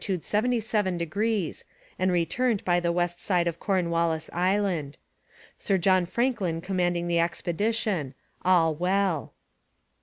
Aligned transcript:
77° 0.01 1.63
and 1.99 2.11
returned 2.11 2.65
by 2.65 2.79
the 2.79 2.91
west 2.91 3.19
side 3.19 3.45
of 3.45 3.59
Cornwallis 3.59 4.31
Island. 4.33 4.97
Sir 5.59 5.77
John 5.77 6.07
Franklin 6.07 6.59
commanding 6.59 7.07
the 7.07 7.19
expedition. 7.19 8.15
All 8.43 8.73
well.' 8.73 9.31